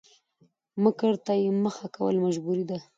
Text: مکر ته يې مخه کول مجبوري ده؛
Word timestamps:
مکر 0.83 1.13
ته 1.25 1.33
يې 1.41 1.49
مخه 1.63 1.87
کول 1.95 2.15
مجبوري 2.25 2.63
ده؛ 2.69 2.77